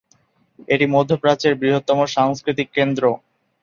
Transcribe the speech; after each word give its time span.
এটি 0.67 0.85
মধ্য 0.95 1.11
প্রাচ্যের 1.21 1.53
বৃহত্তম 1.61 1.99
সাংস্কৃতিক 2.15 2.67
কেন্দ্র। 2.77 3.03